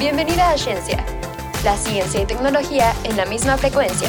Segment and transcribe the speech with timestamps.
[0.00, 1.04] Bienvenida a Ciencia,
[1.62, 4.08] la ciencia y tecnología en la misma frecuencia.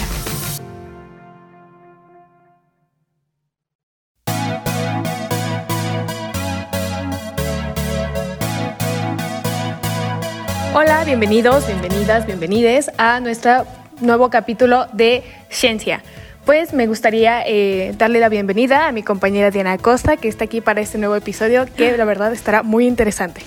[10.73, 13.65] Hola, bienvenidos, bienvenidas, bienvenides a nuestro
[13.99, 16.01] nuevo capítulo de Ciencia.
[16.45, 20.61] Pues me gustaría eh, darle la bienvenida a mi compañera Diana Acosta, que está aquí
[20.61, 23.41] para este nuevo episodio, que la verdad estará muy interesante.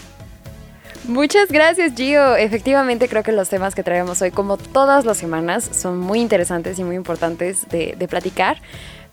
[1.07, 2.35] Muchas gracias Gio.
[2.35, 6.79] Efectivamente creo que los temas que traemos hoy, como todas las semanas, son muy interesantes
[6.79, 8.57] y muy importantes de, platicar.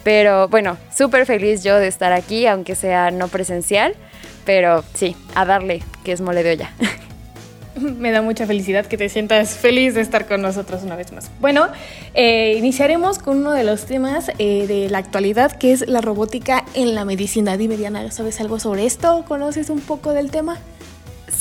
[0.01, 3.93] Pero bueno, súper feliz yo de estar aquí, aunque sea no presencial.
[4.45, 6.71] Pero sí, a darle, que es mole de olla.
[7.81, 11.29] Me da mucha felicidad que te sientas feliz de estar con nosotros una vez más.
[11.41, 11.67] Bueno,
[12.13, 16.63] eh, iniciaremos con uno de los temas eh, de la actualidad, que es la robótica
[16.73, 17.57] en la medicina.
[17.57, 19.25] Dime, Diana, ¿sabes algo sobre esto?
[19.27, 20.57] ¿Conoces un poco del tema?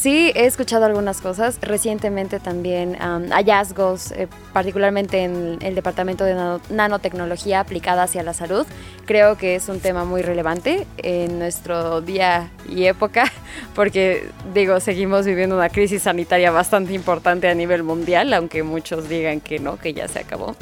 [0.00, 1.58] Sí, he escuchado algunas cosas.
[1.60, 8.66] Recientemente también hallazgos, eh, particularmente en el departamento de nanotecnología aplicada hacia la salud.
[9.04, 13.30] Creo que es un tema muy relevante en nuestro día y época,
[13.74, 19.42] porque digo, seguimos viviendo una crisis sanitaria bastante importante a nivel mundial, aunque muchos digan
[19.42, 20.56] que no, que ya se acabó.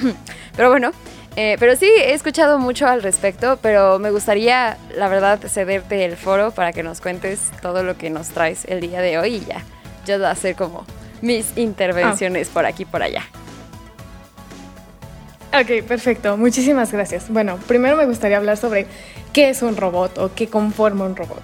[0.56, 0.90] Pero bueno,
[1.36, 6.16] eh, pero sí, he escuchado mucho al respecto, pero me gustaría, la verdad, cederte el
[6.16, 9.44] foro para que nos cuentes todo lo que nos traes el día de hoy y
[9.44, 9.62] ya,
[10.06, 10.84] yo voy a hacer como
[11.22, 13.22] mis intervenciones por aquí por allá.
[15.52, 16.36] Ok, perfecto.
[16.36, 17.28] Muchísimas gracias.
[17.28, 18.86] Bueno, primero me gustaría hablar sobre
[19.32, 21.42] qué es un robot o qué conforma un robot.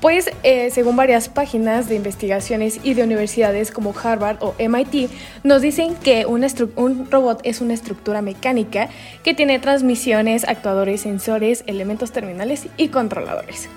[0.00, 5.10] Pues eh, según varias páginas de investigaciones y de universidades como Harvard o MIT,
[5.42, 8.88] nos dicen que un, robot es una estructura mecánica
[9.24, 13.68] que tiene transmisiones, actuadores, sensores, elementos terminales y controladores.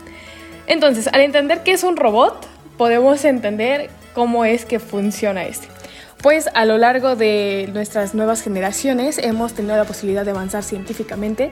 [0.67, 2.47] Entonces, al entender qué es un robot,
[2.77, 5.67] podemos entender cómo es que funciona este.
[6.21, 11.49] Pues a lo largo de nuestras nuevas generaciones hemos tenido la posibilidad de avanzar científicamente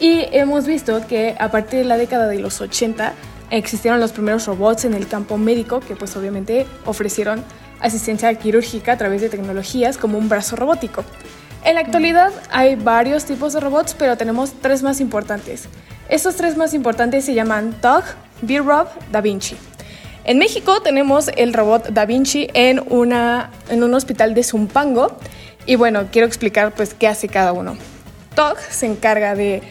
[0.00, 3.12] y hemos visto que a partir de la década de los 80
[3.50, 7.44] existieron los primeros robots en el campo médico que pues obviamente ofrecieron
[7.80, 11.04] asistencia quirúrgica a través de tecnologías como un brazo robótico.
[11.64, 15.68] En la actualidad hay varios tipos de robots, pero tenemos tres más importantes.
[16.08, 18.04] Estos tres más importantes se llaman TUG,
[18.42, 19.56] B-Rob, Da Vinci.
[20.24, 25.16] En México tenemos el robot Da Vinci en, una, en un hospital de Zumpango
[25.66, 27.76] y bueno, quiero explicar pues qué hace cada uno.
[28.36, 29.62] TUG se encarga de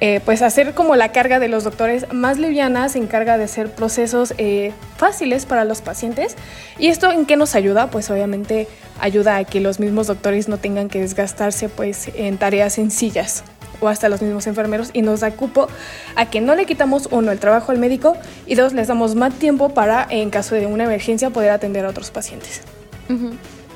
[0.00, 3.70] eh, pues hacer como la carga de los doctores más liviana, se encarga de hacer
[3.70, 6.36] procesos eh, fáciles para los pacientes.
[6.78, 7.90] ¿Y esto en qué nos ayuda?
[7.90, 8.68] Pues obviamente
[9.00, 13.44] ayuda a que los mismos doctores no tengan que desgastarse pues en tareas sencillas
[13.80, 15.68] o hasta los mismos enfermeros y nos da cupo
[16.16, 18.16] a que no le quitamos uno el trabajo al médico
[18.46, 21.90] y dos les damos más tiempo para en caso de una emergencia poder atender a
[21.90, 22.62] otros pacientes.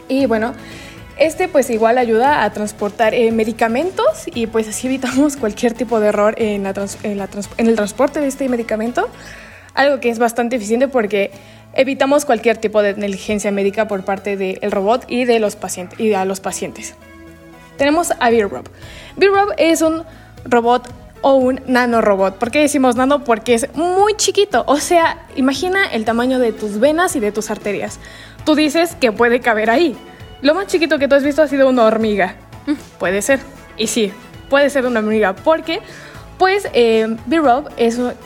[0.08, 0.54] Y bueno,
[1.18, 6.08] este pues igual ayuda a transportar eh, medicamentos y pues así evitamos cualquier tipo de
[6.08, 9.08] error en, el transporte de este medicamento,
[9.74, 11.30] algo que es bastante eficiente porque
[11.74, 16.14] evitamos cualquier tipo de negligencia médica por parte del robot y de los pacientes y
[16.14, 16.94] a los pacientes.
[17.76, 18.68] Tenemos a B-Rob.
[19.16, 20.04] B-Rob es un
[20.44, 20.88] robot
[21.20, 22.36] o un nanorobot.
[22.36, 23.24] ¿Por qué decimos nano?
[23.24, 24.64] Porque es muy chiquito.
[24.66, 27.98] O sea, imagina el tamaño de tus venas y de tus arterias.
[28.44, 29.96] Tú dices que puede caber ahí.
[30.40, 32.36] Lo más chiquito que tú has visto ha sido una hormiga.
[32.66, 33.40] Mm, puede ser.
[33.76, 34.12] Y sí,
[34.48, 35.34] puede ser una hormiga.
[35.34, 35.80] Porque,
[36.38, 37.68] pues, eh, B-Rob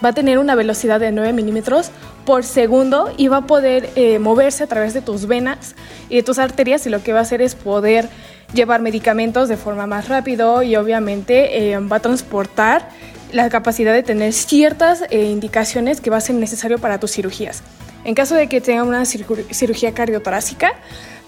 [0.05, 1.91] va a tener una velocidad de 9 milímetros
[2.27, 5.75] por segundo y va a poder eh, moverse a través de tus venas
[6.11, 6.87] y de tus arterias.
[6.87, 8.09] Y lo que va a hacer es poder
[8.53, 12.91] llevar medicamentos de forma más rápido y obviamente eh, va a transportar
[13.33, 17.63] la capacidad de tener ciertas indicaciones que va a ser necesario para tus cirugías.
[18.05, 20.73] En caso de que tenga una cirugía cardiotorácica,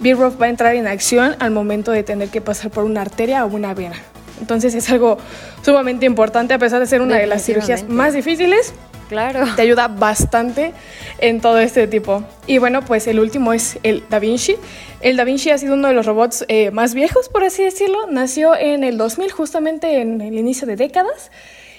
[0.01, 3.45] B-Rob va a entrar en acción al momento de tener que pasar por una arteria
[3.45, 3.97] o una vena.
[4.41, 5.19] Entonces es algo
[5.63, 8.75] sumamente importante, a pesar de ser una de las cirugías más difíciles.
[9.09, 9.47] Claro.
[9.55, 10.73] Te ayuda bastante
[11.19, 12.25] en todo este tipo.
[12.47, 14.57] Y bueno, pues el último es el Da Vinci.
[15.01, 18.07] El Da Vinci ha sido uno de los robots eh, más viejos, por así decirlo.
[18.11, 21.31] Nació en el 2000, justamente en el inicio de décadas.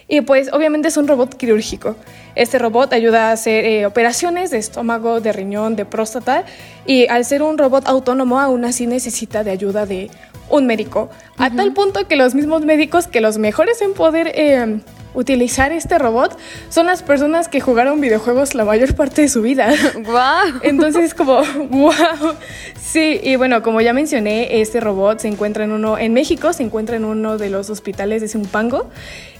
[0.07, 1.95] Y pues obviamente es un robot quirúrgico.
[2.35, 6.43] Este robot ayuda a hacer eh, operaciones de estómago, de riñón, de próstata
[6.85, 10.11] y al ser un robot autónomo aún así necesita de ayuda de
[10.49, 11.09] un médico.
[11.37, 14.79] A tal punto que los mismos médicos, que los mejores en poder eh,
[15.15, 16.37] utilizar este robot
[16.69, 19.73] son las personas que jugaron videojuegos la mayor parte de su vida.
[19.95, 20.59] ¡Wow!
[20.61, 22.35] Entonces, como, ¡wow!
[22.79, 26.63] Sí, y bueno, como ya mencioné, este robot se encuentra en uno, en México, se
[26.63, 28.89] encuentra en uno de los hospitales de Zumpango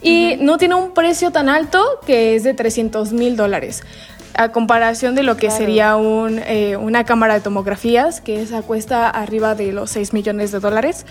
[0.01, 3.83] y no tiene un precio tan alto que es de 300 mil dólares.
[4.37, 9.09] A comparación de lo que sería un, eh, una cámara de tomografías, que esa cuesta
[9.09, 11.05] arriba de los 6 millones de dólares,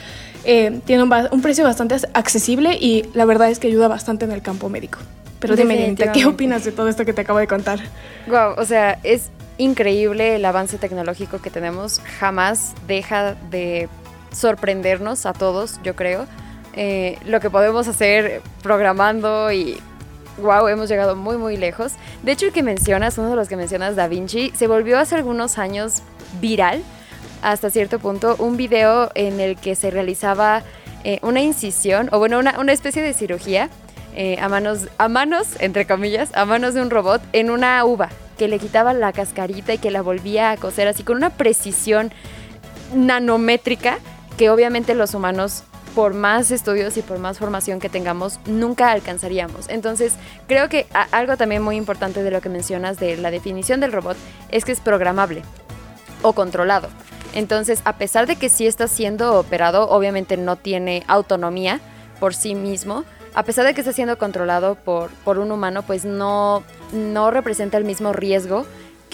[0.44, 4.32] eh, tiene un, un, precio bastante accesible y la verdad es que ayuda bastante en
[4.32, 4.98] el campo médico.
[5.40, 7.78] Pero dime, ¿qué opinas de todo esto que te acabo de contar?
[8.26, 12.00] Wow, o sea, es increíble el avance tecnológico que tenemos.
[12.18, 13.88] Jamás deja de
[14.32, 16.26] sorprendernos a todos, yo creo.
[16.72, 19.78] Eh, lo que podemos hacer programando y
[20.38, 21.92] wow, hemos llegado muy muy lejos.
[22.22, 25.14] De hecho, el que mencionas, uno de los que mencionas, Da Vinci, se volvió hace
[25.14, 26.02] algunos años
[26.40, 26.82] viral
[27.42, 30.62] hasta cierto punto un video en el que se realizaba
[31.04, 33.68] eh, una incisión o bueno, una, una especie de cirugía
[34.16, 38.08] eh, a manos, a manos, entre comillas, a manos de un robot en una uva
[38.38, 42.12] que le quitaba la cascarita y que la volvía a coser así con una precisión
[42.94, 43.98] nanométrica
[44.36, 45.64] que obviamente los humanos
[45.94, 49.68] por más estudios y por más formación que tengamos, nunca alcanzaríamos.
[49.68, 50.14] Entonces,
[50.48, 54.16] creo que algo también muy importante de lo que mencionas de la definición del robot
[54.50, 55.42] es que es programable
[56.22, 56.88] o controlado.
[57.34, 61.80] Entonces, a pesar de que sí está siendo operado, obviamente no tiene autonomía
[62.20, 63.04] por sí mismo,
[63.34, 66.62] a pesar de que está siendo controlado por, por un humano, pues no,
[66.92, 68.64] no representa el mismo riesgo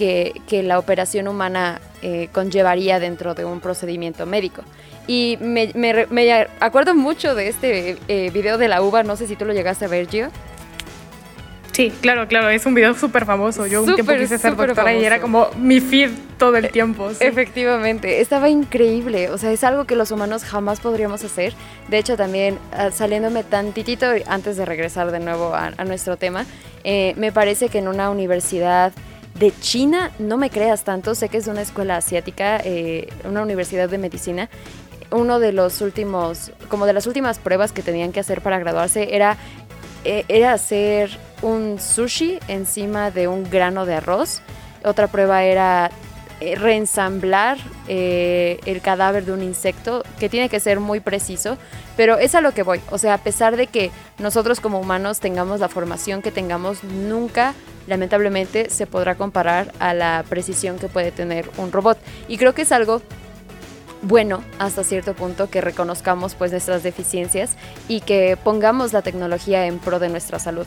[0.00, 4.62] que, la operación humana eh, conllevaría dentro de un procedimiento médico.
[5.06, 9.37] Y me, me, acuerdo mucho de este eh, video de la uva, no sé si
[9.37, 10.29] tú lo llegaste a ver, Gio.
[11.73, 13.67] Sí, claro, claro, es un video súper famoso.
[13.67, 17.11] Yo un tiempo quise ser doctora y era como mi feed todo el tiempo.
[17.20, 19.31] Efectivamente, estaba increíble.
[19.31, 21.55] O sea, es algo que los humanos jamás podríamos hacer.
[21.88, 26.44] De hecho, también ah, saliéndome tantitito antes de regresar de nuevo a, nuestro tema,
[26.85, 28.93] eh, me parece que en una universidad
[29.40, 33.88] de China, no me creas tanto, sé que es una escuela asiática, eh, una universidad
[33.88, 34.50] de medicina,
[35.10, 39.16] uno de los últimos, como de las últimas pruebas que tenían que hacer para graduarse
[39.16, 39.38] era,
[40.04, 44.42] eh, era hacer un sushi encima de un grano de arroz.
[44.84, 45.90] Otra prueba era
[46.40, 47.56] eh, reensamblar
[47.88, 51.56] el cadáver de un insecto, que tiene que ser muy preciso,
[51.96, 52.81] pero es a lo que voy.
[52.90, 57.54] O sea, a pesar de que nosotros como humanos tengamos la formación que tengamos, nunca,
[57.87, 61.99] lamentablemente, se podrá comparar a la precisión que puede tener un robot.
[62.29, 63.03] Y creo que es algo
[64.03, 67.56] bueno hasta cierto punto que reconozcamos pues nuestras deficiencias
[67.87, 70.67] y que pongamos la tecnología en pro de nuestra salud.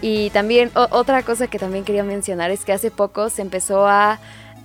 [0.00, 4.20] Y también otra cosa que también quería mencionar es que hace poco se empezó a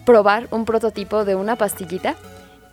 [0.05, 2.15] probar un prototipo de una pastillita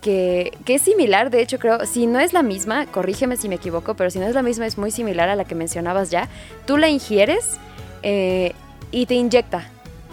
[0.00, 3.94] que, es similar, de hecho creo, si no es la misma, corrígeme si me equivoco,
[3.94, 6.28] pero si no es la misma es muy similar a la que mencionabas ya,
[6.66, 7.58] tú la ingieres
[8.02, 8.54] eh,
[8.90, 9.70] y te inyecta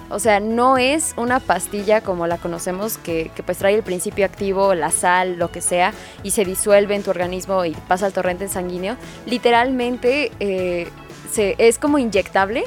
[0.09, 4.73] o sea, no es una pastilla como la conocemos que, pues trae el principio activo,
[4.73, 5.93] la sal, lo que sea,
[6.23, 8.95] y se disuelve en tu organismo y pasa al torrente sanguíneo.
[9.25, 10.87] Literalmente eh,
[11.31, 12.63] se, es como inyectable.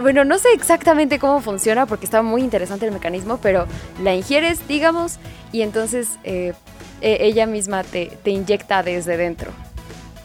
[0.00, 3.66] Bueno, no sé exactamente cómo funciona porque está muy interesante el mecanismo, pero
[4.02, 5.18] la ingieres, digamos,
[5.52, 6.54] y entonces eh,
[7.02, 9.52] e, ella misma te, te inyecta desde dentro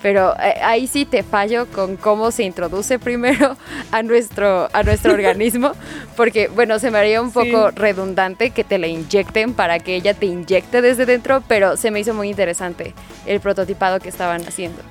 [0.01, 3.55] pero eh, ahí sí te fallo con cómo se introduce primero
[3.91, 5.73] a nuestro, a nuestro organismo,
[6.15, 10.13] porque bueno, se me haría un poco redundante que te la inyecten para que ella
[10.13, 12.93] te inyecte desde dentro, pero se me hizo muy interesante
[13.25, 14.81] el prototipado que estaban haciendo.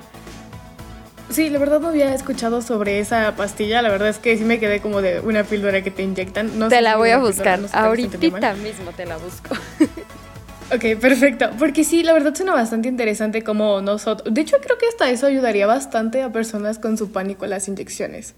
[1.29, 3.81] Sí, la verdad no había escuchado sobre esa pastilla.
[3.81, 6.59] La verdad es que sí me quedé como de una píldora que te inyectan.
[6.59, 7.57] No te la voy a buscar.
[7.71, 8.17] Ahorita
[8.55, 9.55] mismo te la busco.
[10.73, 11.49] Ok, perfecto.
[11.59, 14.33] Porque sí, la verdad suena bastante interesante como nosotros...
[14.33, 17.67] De hecho, creo que hasta eso ayudaría bastante a personas con su pánico a las
[17.67, 18.35] inyecciones.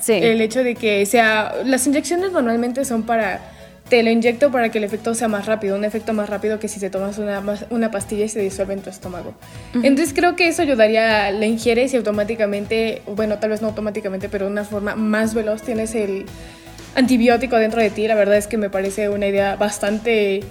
[0.00, 0.14] Sí.
[0.14, 1.54] El hecho de que sea...
[1.64, 3.40] Las inyecciones normalmente son para...
[3.88, 6.66] Te lo inyecto para que el efecto sea más rápido, un efecto más rápido que
[6.66, 9.34] si te tomas una, una pastilla y se disuelve en tu estómago.
[9.74, 14.46] Entonces creo que eso ayudaría, la ingieres y automáticamente, bueno, tal vez no automáticamente, pero
[14.46, 16.24] de una forma más veloz tienes el
[16.94, 18.06] antibiótico dentro de ti.
[18.06, 20.42] La verdad es que me parece una idea bastante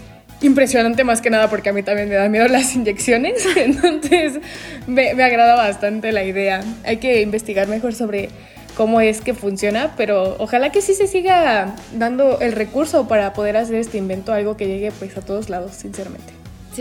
[0.42, 4.40] impresionante más que nada porque a mí también me da miedo las inyecciones, entonces
[4.88, 6.64] me, me, agrada bastante la idea.
[6.84, 8.30] Hay que investigar mejor sobre
[8.76, 13.58] cómo es que funciona, pero ojalá que sí se siga dando el recurso para poder
[13.58, 16.34] hacer este invento, algo que llegue pues a todos lados, sinceramente.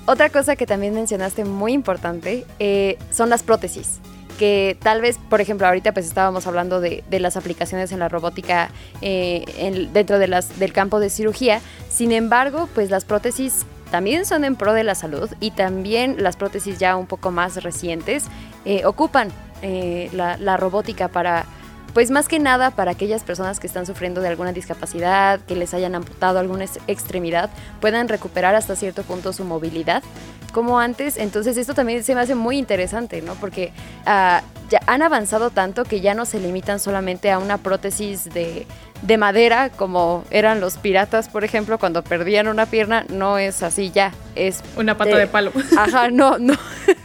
[0.07, 4.01] otra cosa que también mencionaste muy importante eh, son las prótesis
[4.41, 8.71] que tal vez, por ejemplo, ahorita pues estábamos hablando de, las aplicaciones en la robótica
[9.03, 9.45] eh,
[9.93, 14.83] dentro del campo de cirugía, sin embargo, pues las prótesis también son en pro de
[14.83, 18.29] la salud y también las prótesis ya un poco más recientes
[18.65, 19.29] eh, ocupan
[19.61, 21.45] eh, la robótica para
[21.93, 25.75] pues más que nada para aquellas personas que están sufriendo de alguna discapacidad, que les
[25.75, 30.03] hayan amputado alguna extremidad, puedan recuperar hasta cierto punto su movilidad.
[30.51, 31.17] Como antes.
[31.17, 33.35] Entonces esto también se me hace muy interesante, ¿no?
[33.35, 38.25] Porque uh, ya han avanzado tanto que ya no se limitan solamente a una prótesis
[38.25, 38.67] de,
[39.03, 43.91] de madera como eran los piratas, por ejemplo, cuando perdían una pierna, no es así
[43.91, 44.63] ya, es...
[44.77, 45.53] Una pata de, palo.
[45.77, 46.55] Ajá, no, no.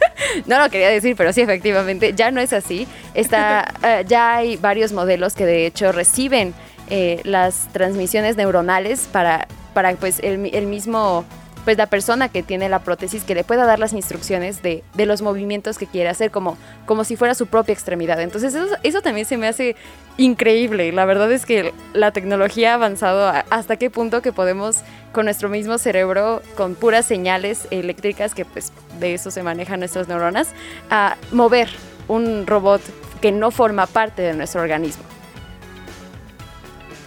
[0.46, 2.86] no lo quería decir, pero sí, efectivamente, ya no es así.
[3.14, 6.54] Está, uh, ya hay varios modelos que de hecho reciben
[6.88, 11.24] eh, las transmisiones neuronales para, para pues, el, el mismo
[11.66, 15.04] pues la persona que tiene la prótesis que le pueda dar las instrucciones de, de
[15.04, 16.56] los movimientos que quiere hacer como,
[16.86, 18.20] como si fuera su propia extremidad.
[18.20, 19.74] Entonces eso, eso también se me hace
[20.16, 20.92] increíble.
[20.92, 25.48] La verdad es que la tecnología ha avanzado hasta qué punto que podemos con nuestro
[25.48, 30.50] mismo cerebro, con puras señales eléctricas, que pues de eso se manejan nuestras neuronas,
[30.88, 31.68] a mover
[32.06, 32.80] un robot
[33.20, 35.02] que no forma parte de nuestro organismo.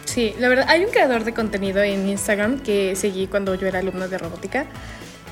[0.09, 3.77] Sí, la verdad, hay un creador de contenido en Instagram que seguí cuando yo era
[3.77, 4.65] alumna de robótica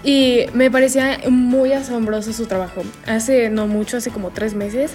[0.03, 2.83] y me parecía muy asombroso su trabajo.
[3.07, 4.91] Hace no mucho, hace como tres meses,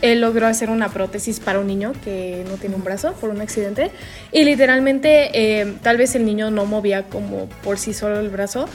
[0.00, 3.40] él logró hacer una prótesis para un niño que no tiene un brazo por un
[3.40, 3.90] accidente
[4.30, 8.68] y literalmente eh, tal vez el niño no movía como por sí solo el brazo,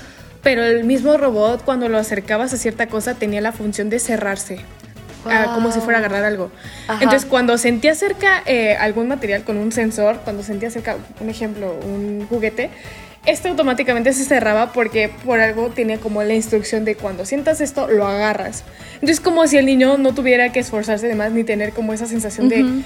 [0.44, 4.60] pero el mismo robot cuando lo acercabas a cierta cosa tenía la función de cerrarse
[5.24, 6.52] como si fuera a agarrar algo.
[7.00, 11.78] Entonces, cuando sentía cerca eh, algún material con un sensor, cuando sentía cerca, un ejemplo,
[11.84, 12.70] un juguete,
[13.26, 17.88] este automáticamente se cerraba porque por algo tenía como la instrucción de cuando sientas esto,
[17.88, 18.64] lo agarras.
[18.96, 22.08] Entonces, como si el niño no tuviera que esforzarse de más ni tener como esa
[22.08, 22.84] sensación de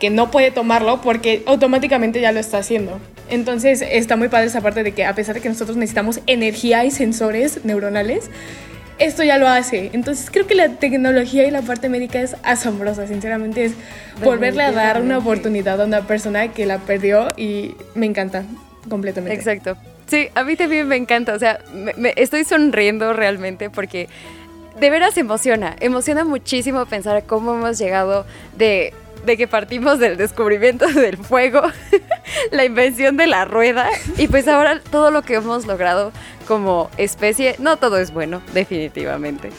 [0.00, 2.98] que no puede tomarlo porque automáticamente ya lo está haciendo.
[3.28, 6.84] Entonces, está muy padre esa parte de que a pesar de que nosotros necesitamos energía
[6.84, 8.28] y sensores neuronales,
[9.00, 9.90] esto ya lo hace.
[9.92, 13.72] Entonces creo que la tecnología y la parte médica es asombrosa, sinceramente es
[14.22, 18.44] volverle a dar una oportunidad a una persona que la perdió y me encanta
[18.88, 19.36] completamente.
[19.36, 19.76] Exacto.
[20.06, 24.08] Sí, a mí también me encanta, o sea, me, estoy sonriendo realmente porque
[24.78, 28.26] de veras emociona, emociona muchísimo pensar cómo hemos llegado
[28.56, 28.92] de
[29.24, 31.62] de que partimos del descubrimiento del fuego,
[32.50, 36.12] la invención de la rueda y pues ahora todo lo que hemos logrado
[36.50, 39.50] como especie, no todo es bueno, definitivamente,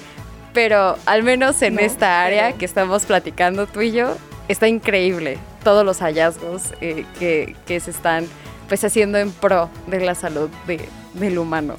[0.52, 4.18] pero al menos en esta área que estamos platicando tú y yo,
[4.50, 8.28] está increíble todos los hallazgos eh, que, que, se están
[8.68, 10.82] pues haciendo en pro de la salud de,
[11.14, 11.76] del humano.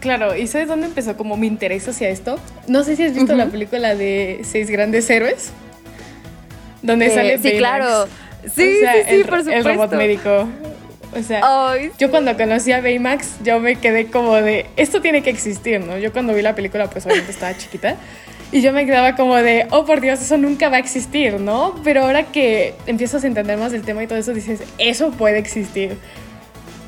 [0.00, 2.38] Claro, ¿y sabes dónde empezó como mi interés hacia esto?
[2.68, 5.52] No sé si has visto la película de Seis Grandes Héroes
[6.82, 8.06] donde eh, sale Sí, claro.
[8.42, 9.50] Sí, sí, sí, el, por supuesto.
[9.52, 10.48] El robot médico.
[11.14, 11.42] O sea,
[11.98, 15.98] yo cuando conocí a Baymax, yo me quedé como de, esto tiene que existir, ¿no?
[15.98, 17.96] Yo cuando vi la película, pues obviamente estaba chiquita.
[18.50, 21.74] Y yo me quedaba como de, oh por Dios, eso nunca va a existir, ¿no?
[21.84, 25.38] Pero ahora que empiezas a entender más del tema y todo eso, dices, eso puede
[25.38, 25.96] existir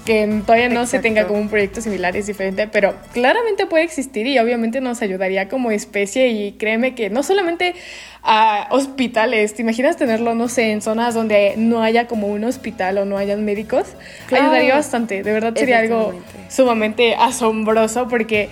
[0.04, 4.26] que todavía no se tenga como un proyecto similar es diferente, pero claramente puede existir
[4.26, 7.74] y obviamente nos ayudaría como especie y créeme que no solamente
[8.22, 12.98] a hospitales, ¿te imaginas tenerlo, no sé, en zonas donde no haya como un hospital
[12.98, 13.86] o no hayan médicos?
[14.30, 16.14] Ayudaría bastante, de verdad sería algo
[16.48, 18.48] sumamente asombroso porque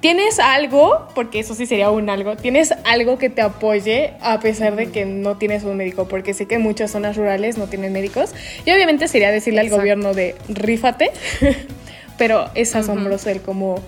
[0.00, 4.76] tienes algo, porque eso sí sería un algo, tienes algo que te apoye a pesar
[4.76, 8.34] de que no tienes un médico, porque sé que muchas zonas rurales no tienen médicos.
[8.64, 11.10] Y obviamente sería decirle al gobierno de rífate,
[12.18, 13.82] pero es asombroso el cómo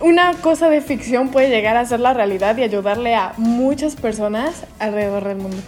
[0.00, 4.64] una cosa de ficción puede llegar a ser la realidad y ayudarle a muchas personas
[4.80, 5.58] alrededor del mundo.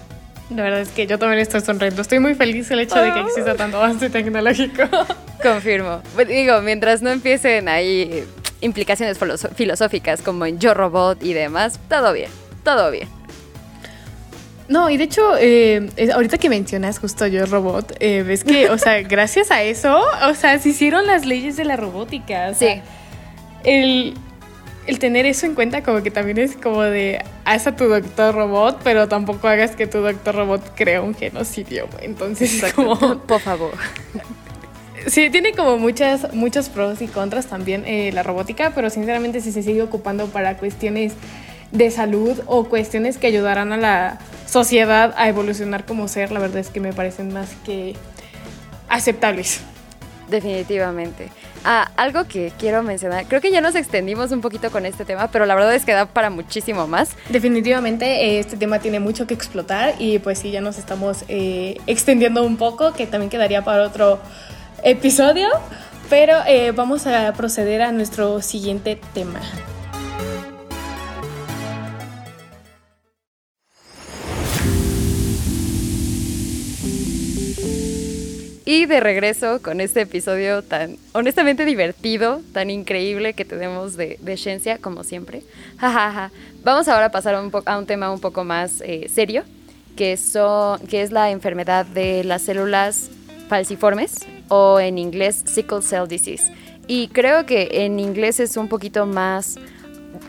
[0.50, 2.02] La verdad es que yo también estoy sonriendo.
[2.02, 4.82] Estoy muy feliz el hecho de que exista tanto avance tecnológico.
[5.42, 6.02] Confirmo.
[6.26, 8.24] Digo, mientras no empiecen ahí
[8.64, 9.18] implicaciones
[9.54, 12.30] filosóficas como en Yo Robot y demás, todo bien,
[12.64, 13.08] todo bien.
[14.66, 18.78] No, y de hecho, eh, ahorita que mencionas justo Yo Robot, eh, ves que, o
[18.78, 22.54] sea, gracias a eso, o sea, se hicieron las leyes de la robótica.
[22.54, 22.80] sí.
[23.62, 24.14] El,
[24.86, 28.34] el tener eso en cuenta como que también es como de haz a tu doctor
[28.34, 31.88] robot, pero tampoco hagas que tu doctor robot crea un genocidio.
[32.00, 33.72] Entonces, como por favor.
[35.06, 39.52] Sí, tiene como muchas, muchos pros y contras también eh, la robótica, pero sinceramente si
[39.52, 41.12] se sigue ocupando para cuestiones
[41.72, 46.58] de salud o cuestiones que ayudarán a la sociedad a evolucionar como ser, la verdad
[46.58, 47.94] es que me parecen más que
[48.88, 49.60] aceptables.
[50.28, 51.28] Definitivamente.
[51.64, 55.28] Ah, algo que quiero mencionar, creo que ya nos extendimos un poquito con este tema,
[55.28, 57.10] pero la verdad es que da para muchísimo más.
[57.30, 61.78] Definitivamente eh, este tema tiene mucho que explotar y pues sí, ya nos estamos eh,
[61.86, 64.20] extendiendo un poco, que también quedaría para otro
[64.84, 65.48] episodio,
[66.10, 69.40] pero eh, vamos a proceder a nuestro siguiente tema.
[78.66, 84.78] Y de regreso con este episodio tan honestamente divertido, tan increíble que tenemos de, de
[84.82, 85.42] como siempre.
[86.62, 87.40] Vamos ahora a pasar a
[87.78, 89.44] un, tema un poco más eh, serio,
[89.96, 93.10] que es la enfermedad de las células
[93.48, 96.52] falciformes o en inglés sickle cell disease.
[96.86, 99.56] Y creo que en inglés es un poquito más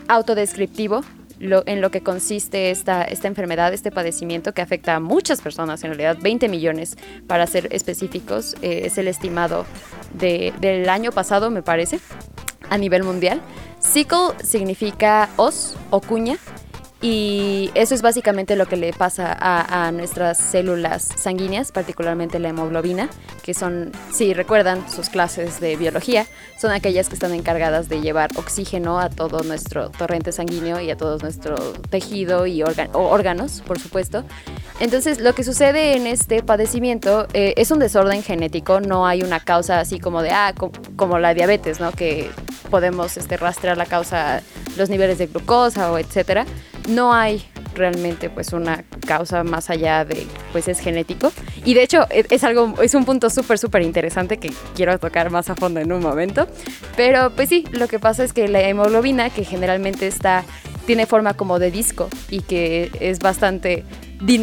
[0.08, 1.02] autodescriptivo
[1.38, 5.90] en lo que consiste esta, esta enfermedad, este padecimiento que afecta a muchas personas, en
[5.90, 6.96] realidad 20 millones
[7.26, 9.66] para ser específicos, eh, es el estimado
[10.14, 12.00] del año pasado, me parece,
[12.70, 13.42] a nivel mundial.
[13.80, 16.38] Sickle significa os o cuña
[17.02, 23.10] y eso es básicamente lo que le pasa a, nuestras células sanguíneas, particularmente la hemoglobina,
[23.42, 26.26] que son, si recuerdan sus clases de biología,
[26.58, 30.96] son aquellas que están encargadas de llevar oxígeno a todo nuestro torrente sanguíneo y a
[30.96, 31.56] todo nuestro
[31.90, 34.24] tejido y órganos, por supuesto.
[34.80, 39.40] Entonces, lo que sucede en este padecimiento eh, es un desorden genético, no hay una
[39.40, 40.54] causa así como de, ah,
[40.96, 41.92] como la diabetes, ¿no?
[41.92, 42.30] Que
[42.70, 44.42] podemos este, rastrear la causa,
[44.76, 46.46] los niveles de glucosa o etcétera
[46.86, 47.42] no hay
[47.74, 51.32] realmente pues una causa más allá de pues es genético.
[51.64, 55.30] Y de hecho e, es, algo es un punto súper súper interesante que quiero tocar
[55.30, 56.48] más a fondo en un momento.
[56.96, 60.44] Pero pues sí lo que pasa es que la hemoglobina que generalmente está
[60.86, 63.84] tiene forma como de disco y que es bastante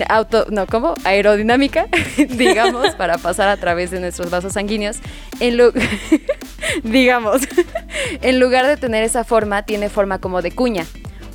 [0.07, 1.87] auto no como aerodinámica
[2.37, 4.97] digamos para pasar a través de nuestros vasos sanguíneos.
[5.39, 5.71] En lo
[6.83, 7.41] digamos
[8.21, 10.85] en lugar de tener esa forma tiene forma como de cuña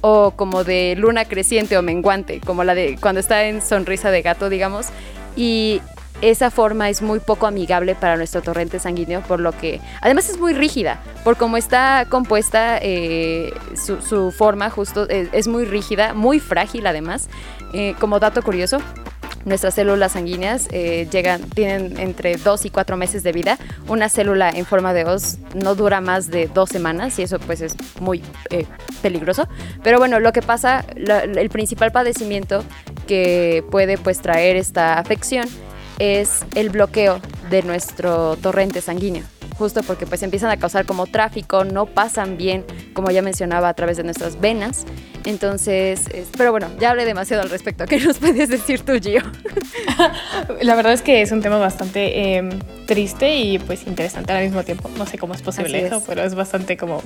[0.01, 4.23] o como de luna creciente o menguante, como la de cuando está en sonrisa de
[4.23, 4.87] gato, digamos.
[5.37, 5.81] Y
[6.21, 10.39] esa forma es muy poco amigable para nuestro torrente sanguíneo, por lo que además es
[10.39, 16.41] muy rígida, por como está compuesta, eh, su, forma justo es, es, muy rígida, muy
[16.41, 17.29] frágil además.
[17.75, 18.79] Eh, como dato curioso,
[19.49, 23.59] nuestras células sanguíneas eh, llegan, tienen entre 2 y 4 meses de vida.
[23.89, 27.61] Una célula en forma de os no dura más de dos semanas y eso pues
[27.61, 28.67] es muy eh,
[29.03, 29.49] peligroso.
[29.83, 32.63] Pero bueno, lo que pasa, el principal padecimiento
[33.07, 35.49] que puede pues traer esta afección
[35.99, 39.25] es el bloqueo de nuestro torrente sanguíneo
[39.59, 43.75] justo porque pues empiezan a causar como tráfico, no pasan bien, como ya mencionaba, a
[43.75, 44.87] través de nuestras venas.
[45.25, 46.05] Entonces,
[46.37, 47.87] pero bueno, ya hablé demasiado al respecto.
[47.87, 49.23] ¿Qué nos puedes decir tú, Gio?
[50.63, 52.51] La verdad es que es un tema bastante em,
[52.87, 54.91] triste y pues interesante al mismo tiempo.
[54.97, 57.03] No sé cómo es posible eso, pero es bastante como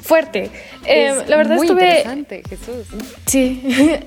[0.00, 0.50] fuerte.
[0.84, 2.86] Em, la verdad muy interesante, Jesús.
[3.26, 3.62] Sí,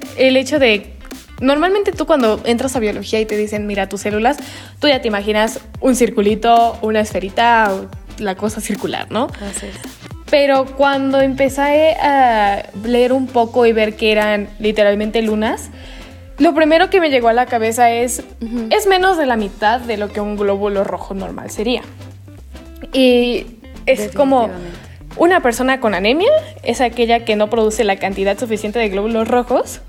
[0.17, 1.00] el hecho de
[1.41, 4.38] Normalmente tú cuando entras a biología y te dicen, mira tus células,
[4.80, 7.74] tú ya te imaginas un circulito, una esferita,
[8.17, 9.28] la cosa circular, ¿no?
[9.39, 9.98] Así es.
[10.29, 15.69] Pero cuando empecé a leer un poco y ver que eran literalmente lunas,
[16.37, 18.23] lo primero que me llegó a la cabeza es,
[18.69, 21.81] es menos de la mitad de lo que un glóbulo rojo normal sería.
[22.93, 23.45] Y
[23.85, 24.49] es como
[25.17, 26.31] una persona con anemia,
[26.63, 29.81] es aquella que no produce la cantidad suficiente de glóbulos rojos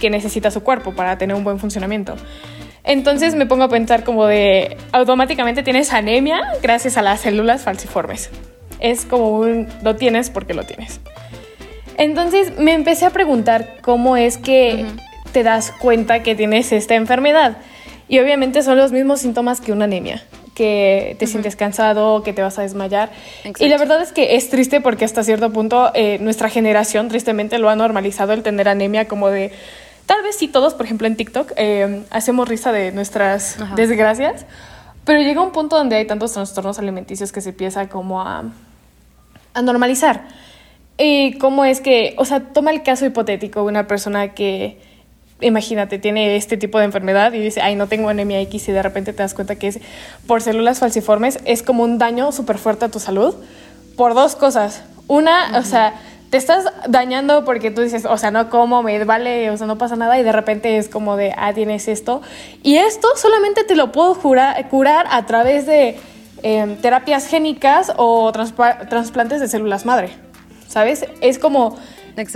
[0.00, 2.14] que necesita su cuerpo para tener un buen funcionamiento.
[2.84, 8.30] Entonces me pongo a pensar como de automáticamente tienes anemia gracias a las células falciformes.
[8.80, 11.00] Es como un lo tienes porque lo tienes.
[11.96, 14.86] Entonces me empecé a preguntar cómo es que
[15.32, 17.58] te das cuenta que tienes esta enfermedad.
[18.08, 20.22] Y obviamente son los mismos síntomas que una anemia,
[20.54, 23.10] que te sientes cansado, que te vas a desmayar.
[23.58, 27.58] Y la verdad es que es triste porque hasta cierto punto eh, nuestra generación tristemente
[27.58, 29.52] lo ha normalizado el tener anemia como de
[30.08, 34.46] Tal vez sí todos, por ejemplo en TikTok, eh, hacemos risa de nuestras desgracias,
[35.04, 38.44] pero llega un punto donde hay tantos trastornos alimenticios que se empieza como a,
[39.58, 40.28] a normalizar.
[40.98, 44.78] Y cómo es que, o sea, toma el caso hipotético de una persona que,
[45.40, 48.82] imagínate, tiene este tipo de enfermedad y dice, ay, no tengo anemia X y de
[48.82, 49.80] repente te das cuenta que es
[50.26, 53.34] por células falciformes, es como un daño súper fuerte a tu salud
[53.96, 54.82] por dos cosas.
[55.06, 55.94] Una, o sea,
[56.30, 59.78] te estás dañando porque tú dices, o sea, no como, me vale, o sea, no
[59.78, 62.22] pasa nada y de repente es como de, ah, tienes esto.
[62.62, 65.96] Y esto solamente te lo puedo curar a través de
[66.42, 70.10] em, terapias génicas o trasplantes de células madre,
[70.68, 71.06] ¿sabes?
[71.20, 71.76] Es como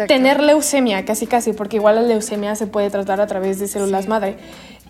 [0.06, 4.08] tener leucemia, casi casi, porque igual la leucemia se puede tratar a través de células
[4.08, 4.36] madre.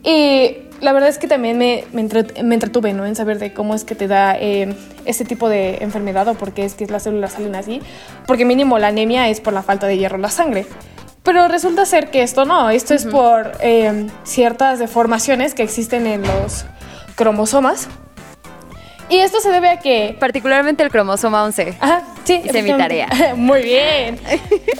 [0.05, 3.07] Y la verdad es que también me, me, entretuve ¿no?
[3.07, 6.53] en saber de cómo es que te da eh, este tipo de enfermedad o por
[6.53, 7.81] qué es que las células salen así.
[8.27, 10.67] Porque mínimo la anemia es por la falta de hierro en la sangre.
[11.23, 16.23] Pero resulta ser que esto no, esto es por eh, ciertas deformaciones que existen en
[16.23, 16.65] los
[17.15, 17.89] cromosomas.
[19.13, 20.17] Y esto se debe a que...
[20.19, 21.77] Particularmente el cromosoma 11.
[21.81, 23.09] Ajá, Sí, hice mi tarea.
[23.37, 24.19] Muy bien.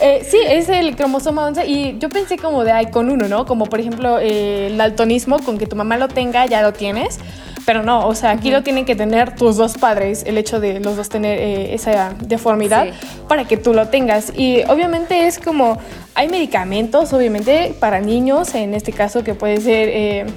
[0.01, 3.45] Eh, sí, es el cromosoma 11 y yo pensé como de ahí con uno, ¿no?
[3.45, 7.19] Como por ejemplo eh, el daltonismo, con que tu mamá lo tenga ya lo tienes.
[7.65, 10.81] Pero no, o sea, aquí lo tienen que tener tus dos padres, el hecho de
[10.81, 12.87] los dos tener eh, esa deformidad
[13.29, 14.33] para que tú lo tengas.
[14.35, 15.77] Y obviamente es como,
[16.15, 20.27] hay medicamentos, obviamente, para niños, en este caso que puede ser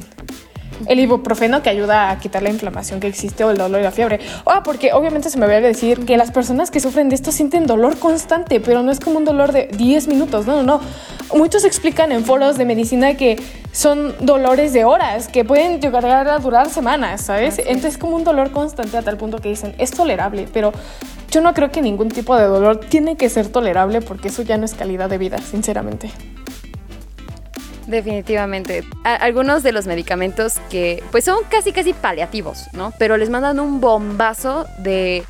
[0.87, 3.91] el ibuprofeno que ayuda a quitar la inflamación que existe o el dolor y la
[3.91, 4.21] fiebre.
[4.45, 7.33] Ah, porque obviamente se me va a decir que las personas que sufren de esto
[7.33, 10.81] sienten dolor constante, pero no es como un dolor de 10 minutos, no, no, no.
[11.35, 13.37] Muchos explican en foros de medicina que
[13.73, 17.59] son dolores de horas, que pueden llegar a durar semanas, ¿sabes?
[17.59, 20.73] Entonces es como un dolor constante a tal punto que dicen, es tolerable, pero
[21.31, 24.57] yo no creo que ningún tipo de dolor tiene que ser tolerable porque eso ya
[24.57, 26.11] no es calidad de vida, sinceramente.
[27.87, 28.85] Definitivamente.
[29.05, 32.93] algunos de los medicamentos que pues son casi casi paliativos, ¿no?
[32.99, 35.25] Pero les mandan un bombazo de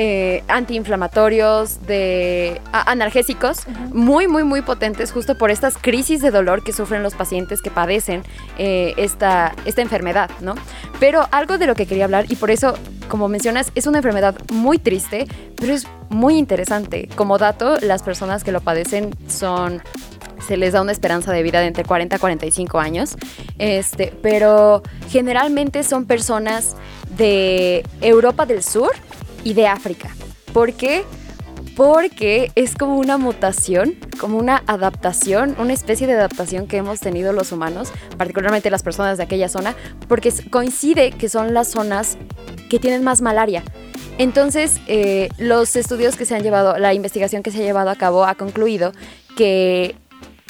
[0.00, 6.72] eh, antiinflamatorios, de analgésicos, muy, muy, muy potentes, justo por estas crisis de dolor que
[6.72, 8.22] sufren los pacientes que padecen
[8.58, 10.54] eh, esta, esta enfermedad, ¿no?
[11.00, 12.74] Pero algo de lo que quería hablar, y por eso,
[13.08, 17.08] como mencionas, es una enfermedad muy triste, pero es muy interesante.
[17.16, 19.82] Como dato, las personas que lo padecen son
[20.46, 23.16] se les da una esperanza de vida de entre 40 a 45 años,
[23.58, 26.76] este, pero generalmente son personas
[27.16, 28.92] de Europa del Sur
[29.44, 30.10] y de África.
[30.52, 31.04] ¿Por qué?
[31.76, 37.32] Porque es como una mutación, como una adaptación, una especie de adaptación que hemos tenido
[37.32, 39.76] los humanos, particularmente las personas de aquella zona,
[40.08, 42.18] porque coincide que son las zonas
[42.68, 43.62] que tienen más malaria.
[44.18, 47.96] Entonces, eh, los estudios que se han llevado, la investigación que se ha llevado a
[47.96, 48.92] cabo ha concluido
[49.36, 49.94] que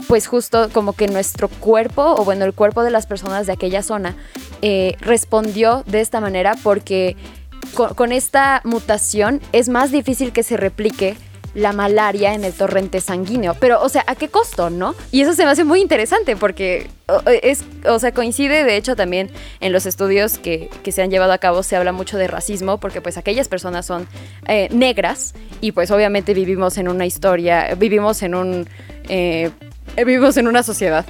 [0.07, 3.83] pues justo como que nuestro cuerpo, o bueno, el cuerpo de las personas de aquella
[3.83, 4.17] zona,
[4.63, 7.17] eh, respondió de esta manera porque
[7.75, 11.17] con, esta mutación es más difícil que se replique
[11.55, 13.55] la malaria en el torrente sanguíneo.
[13.59, 14.95] Pero, o sea, ¿a qué costo, no?
[15.11, 16.89] Y eso se me hace muy interesante porque
[17.43, 19.31] es, o sea, coincide de hecho también
[19.61, 23.01] en los estudios que, se han llevado a cabo se habla mucho de racismo porque
[23.01, 24.07] pues aquellas personas son
[24.47, 28.69] eh, negras y pues obviamente vivimos en una historia, vivimos en un...
[29.09, 29.51] Eh,
[30.05, 31.07] vivimos en una sociedad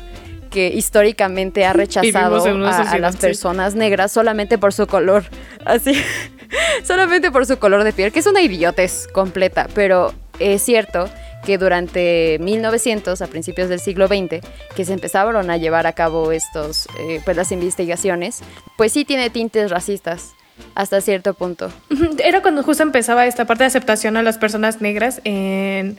[0.51, 5.25] que históricamente ha rechazado a, las personas negras solamente por su color,
[5.65, 5.93] así,
[6.85, 11.09] solamente por su color de piel, que es una idiotez completa, pero es cierto
[11.45, 16.33] que durante 1900, a principios del siglo XX, que se empezaron a llevar a cabo
[16.33, 18.41] estos, eh, pues las investigaciones,
[18.77, 20.35] pues sí tiene tintes racistas
[20.75, 21.71] hasta cierto punto.
[22.25, 25.97] Era cuando justo empezaba esta parte de aceptación a las personas negras en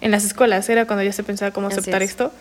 [0.00, 2.32] en las escuelas, era cuando ya se pensaba cómo aceptar esto.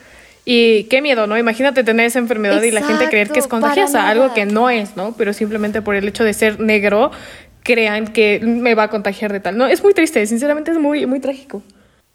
[0.45, 1.37] Y qué miedo, ¿no?
[1.37, 4.95] Imagínate tener esa enfermedad y la gente creer que es contagiosa, algo que no es,
[4.95, 5.13] ¿no?
[5.17, 7.11] Pero simplemente por el hecho de ser negro,
[7.63, 9.57] crean que me va a contagiar de tal.
[9.57, 11.61] No, es muy triste, sinceramente es muy, muy trágico.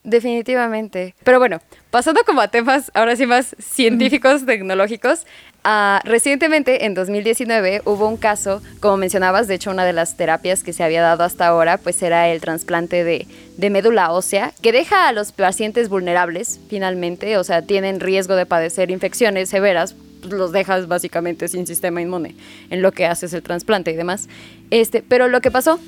[0.04, 1.14] Definitivamente.
[1.24, 5.26] Pero bueno, pasando como a temas ahora sí más científicos, tecnológicos,
[5.64, 10.62] uh, recientemente en 2019 hubo un caso, como mencionabas, de hecho una de las terapias
[10.62, 14.72] que se había dado hasta ahora, pues era el trasplante de, de médula ósea, que
[14.72, 20.32] deja a los pacientes vulnerables finalmente, o sea, tienen riesgo de padecer infecciones severas pues
[20.32, 22.34] los dejas básicamente sin sistema inmune
[22.70, 24.28] en lo que haces el trasplante y demás.
[24.70, 25.78] Este, pero lo que pasó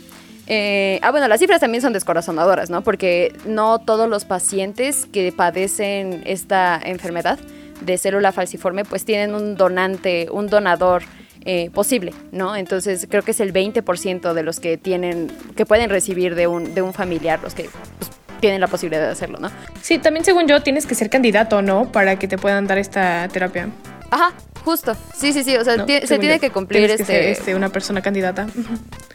[0.47, 2.83] eh, ah, bueno, las cifras también son descorazonadoras, ¿no?
[2.83, 7.39] Porque no todos los pacientes que padecen esta enfermedad
[7.81, 11.03] de célula falciforme, pues tienen un donante, un donador
[11.45, 12.57] eh, posible, ¿no?
[12.57, 16.75] Entonces creo que es el 20% de los que tienen, que pueden recibir de un,
[16.75, 19.51] de un familiar, los que pues, tienen la posibilidad de hacerlo, ¿no?
[19.83, 21.91] Sí, también según yo tienes que ser candidato, ¿no?
[21.91, 23.69] Para que te puedan dar esta terapia.
[24.11, 24.33] Ajá,
[24.65, 24.97] justo.
[25.15, 25.57] Sí, sí, sí.
[25.57, 27.33] O sea, se tiene que cumplir este...
[27.33, 27.55] este...
[27.55, 28.47] una persona candidata.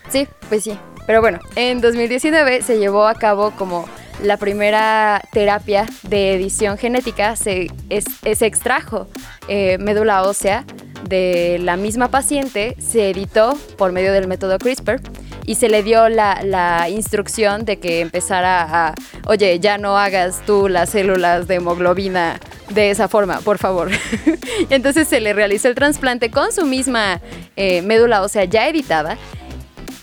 [0.10, 0.78] Sí, pues sí.
[1.06, 3.88] Pero bueno, en 2019 se llevó a cabo como
[4.24, 7.36] la primera terapia de edición genética.
[7.36, 9.08] Se, se extrajo
[9.48, 10.66] eh, médula ósea
[11.08, 15.02] de la misma paciente, se editó por medio del método CRISPR
[15.46, 20.68] y se le dio la, instrucción de que empezara a, oye, ya no hagas tú
[20.68, 23.90] las células de hemoglobina de esa forma, por favor.
[24.70, 27.20] Entonces se le realizó el trasplante con su misma
[27.56, 29.18] eh, médula ósea ya editada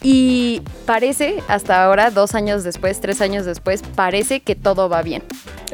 [0.03, 5.23] y parece, hasta ahora, dos años después, tres años después, parece que todo va bien.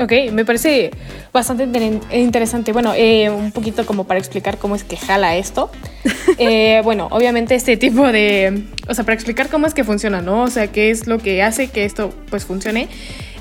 [0.00, 0.90] Ok, me parece
[1.32, 1.64] bastante
[2.12, 2.72] interesante.
[2.72, 5.70] Bueno, eh, un poquito como para explicar cómo es que jala esto.
[6.36, 8.64] Eh, bueno, obviamente este tipo de...
[8.88, 10.42] O sea, para explicar cómo es que funciona, ¿no?
[10.42, 12.88] O sea, qué es lo que hace que esto pues funcione,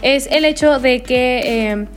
[0.03, 1.71] es el hecho de que...
[1.71, 1.87] Eh,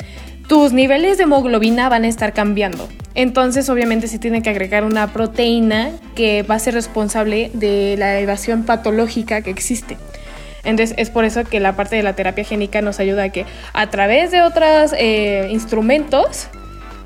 [0.48, 2.88] tus niveles de hemoglobina van a estar cambiando.
[3.16, 8.20] Entonces, obviamente, se tiene que agregar una proteína que va a ser responsable de la
[8.20, 9.96] evasión patológica que existe.
[10.64, 13.46] Entonces es por eso que la parte de la terapia génica nos ayuda a que
[13.72, 16.48] a través de otros eh, instrumentos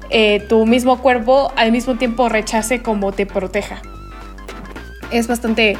[0.08, 3.82] eh, tu mismo cuerpo al mismo tiempo rechace como te proteja.
[5.12, 5.76] Es bastante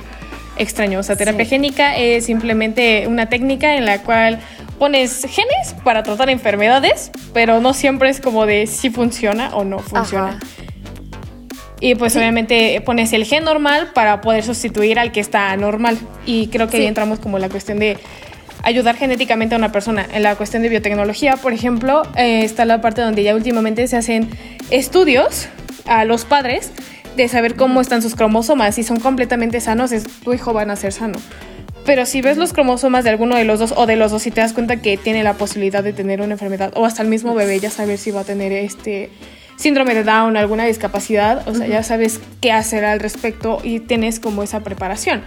[0.56, 1.00] extraño.
[1.00, 4.40] O sea, terapia génica es simplemente una técnica en la cual
[4.80, 9.78] pones genes para tratar enfermedades, pero no siempre es como de si funciona o no
[9.78, 10.40] funciona.
[11.80, 15.98] Y pues obviamente pones el gen normal para poder sustituir al que está anormal.
[16.24, 17.98] Y creo que ahí entramos como la cuestión de
[18.62, 20.06] ayudar genéticamente a una persona.
[20.12, 23.98] En la cuestión de biotecnología, por ejemplo, eh, está la parte donde ya últimamente se
[23.98, 24.30] hacen
[24.70, 25.48] estudios
[25.86, 26.72] a los padres
[27.16, 28.74] de saber cómo están sus cromosomas.
[28.76, 31.18] Si son completamente sanos, es, tu hijo va a nacer sano.
[31.84, 34.30] Pero si ves los cromosomas de alguno de los dos o de los dos y
[34.30, 37.34] te das cuenta que tiene la posibilidad de tener una enfermedad o hasta el mismo
[37.34, 39.10] bebé ya saber si va a tener este
[39.60, 44.18] síndrome de Down, alguna discapacidad, o sea, ya sabes qué hacer al respecto y tienes
[44.18, 45.22] como esa preparación.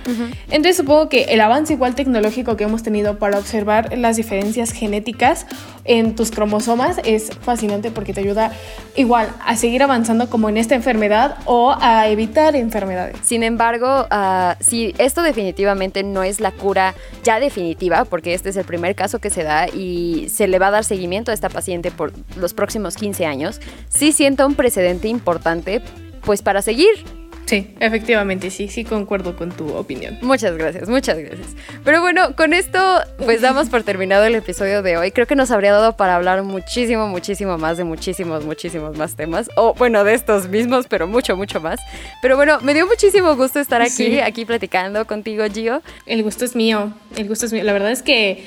[0.50, 5.46] Entonces supongo que el avance igual tecnológico que hemos tenido para observar las diferencias genéticas
[5.86, 8.52] en tus cromosomas es fascinante porque te ayuda
[8.96, 13.18] igual a seguir avanzando como en esta enfermedad o a evitar enfermedades.
[13.22, 18.56] Sin embargo, uh, si esto definitivamente no es la cura ya definitiva, porque este es
[18.56, 21.50] el primer caso que se da y se le va a dar seguimiento a esta
[21.50, 25.82] paciente por los próximos 15 años, sí, sí sienta un precedente importante,
[26.22, 27.04] pues para seguir.
[27.46, 30.18] Sí, efectivamente, sí, sí concuerdo con tu opinión.
[30.22, 31.48] Muchas gracias, muchas gracias.
[31.84, 32.80] Pero bueno, con esto
[33.18, 35.12] pues damos por terminado el episodio de hoy.
[35.12, 39.50] Creo que nos habría dado para hablar muchísimo, muchísimo más de muchísimos, muchísimos más temas.
[39.58, 41.82] O bueno, de estos mismos, pero mucho, mucho más.
[42.22, 45.82] Pero bueno, me dio muchísimo gusto estar aquí, aquí platicando contigo, Gio.
[46.06, 47.66] El gusto es mío, el gusto es mío.
[47.66, 48.46] La verdad es que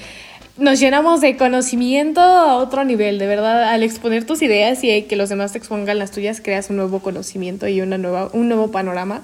[0.58, 5.16] nos llenamos de conocimiento a otro nivel, de verdad, al exponer tus ideas y que
[5.16, 8.70] los demás te expongan las tuyas, creas un nuevo conocimiento y una nueva, un nuevo
[8.70, 9.22] panorama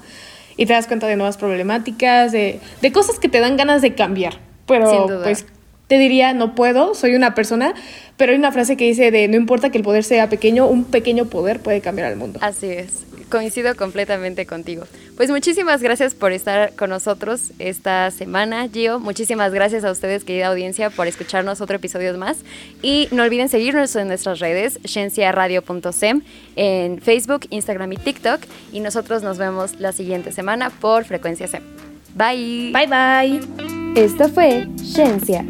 [0.57, 3.95] y te das cuenta de nuevas problemáticas, de, de cosas que te dan ganas de
[3.95, 4.39] cambiar.
[4.65, 5.45] Pero pues
[5.87, 7.73] te diría, no puedo, soy una persona,
[8.17, 10.85] pero hay una frase que dice de no importa que el poder sea pequeño, un
[10.85, 12.39] pequeño poder puede cambiar al mundo.
[12.41, 14.85] Así es, coincido completamente contigo.
[15.17, 18.99] Pues muchísimas gracias por estar con nosotros esta semana, Gio.
[18.99, 22.37] Muchísimas gracias a ustedes, querida audiencia, por escucharnos otro episodio más.
[22.81, 26.21] Y no olviden seguirnos en nuestras redes, cienciaradio.sem,
[26.55, 28.41] en Facebook, Instagram y TikTok.
[28.71, 31.63] Y nosotros nos vemos la siguiente semana por Frecuencia SEM.
[32.15, 32.71] Bye.
[32.71, 33.72] Bye bye.
[33.95, 35.45] Esto fue Ciencia.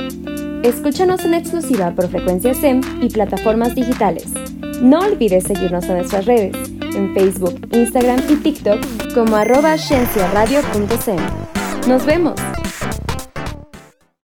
[0.63, 4.33] Escúchanos en exclusiva por Frecuencia SEM y plataformas digitales.
[4.81, 6.53] No olvides seguirnos en nuestras redes,
[6.93, 9.77] en Facebook, Instagram y TikTok como arroba
[11.87, 12.35] Nos vemos.